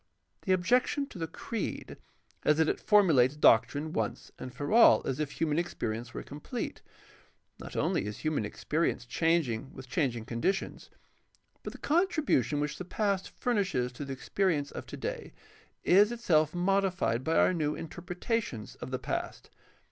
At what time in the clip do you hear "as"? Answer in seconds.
5.05-5.19